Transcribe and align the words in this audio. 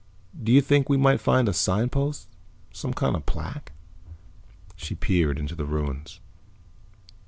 "Do 0.41 0.51
you 0.51 0.61
think 0.61 0.89
we 0.89 0.97
might 0.97 1.21
find 1.21 1.47
a 1.47 1.53
signpost? 1.53 2.27
Some 2.73 2.91
kind 2.91 3.15
of 3.15 3.27
plaque?" 3.27 3.71
She 4.75 4.95
peered 4.95 5.37
into 5.37 5.53
the 5.53 5.65
ruins. 5.67 6.19